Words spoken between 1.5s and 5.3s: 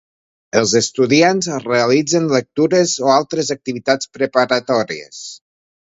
realitzen lectures o altres activitats preparatòries.